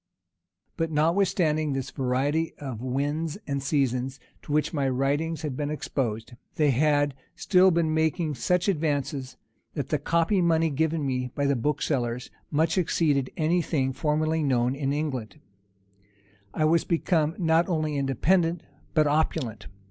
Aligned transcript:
But, 0.77 0.89
notwithstanding 0.89 1.73
this 1.73 1.91
variety 1.91 2.55
of 2.57 2.81
winds 2.81 3.37
and 3.45 3.61
seasons, 3.61 4.19
to 4.41 4.51
which 4.51 4.73
my 4.73 4.89
writings 4.89 5.43
had 5.43 5.55
been 5.55 5.69
exposed, 5.69 6.33
they 6.55 6.71
had 6.71 7.13
still 7.35 7.69
been 7.69 7.93
making 7.93 8.33
such 8.33 8.67
advances, 8.67 9.37
that 9.75 9.89
the 9.89 9.99
copy 9.99 10.41
money 10.41 10.71
given 10.71 11.05
me 11.05 11.29
by 11.35 11.45
the 11.45 11.55
booksellers 11.55 12.31
much 12.49 12.79
exceeded 12.79 13.29
any 13.37 13.61
thing 13.61 13.93
formerly 13.93 14.41
known 14.41 14.73
in 14.73 14.91
England; 14.91 15.39
I 16.51 16.65
was 16.65 16.83
become 16.83 17.35
not 17.37 17.69
only 17.69 17.95
independent, 17.95 18.63
but 18.95 19.05
opulent. 19.05 19.67